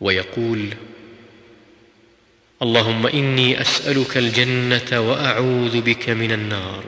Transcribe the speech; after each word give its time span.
ويقول 0.00 0.74
اللهم 2.62 3.06
إني 3.06 3.60
أسألك 3.60 4.16
الجنة 4.16 5.00
وأعوذ 5.00 5.80
بك 5.80 6.10
من 6.10 6.32
النار. 6.32 6.84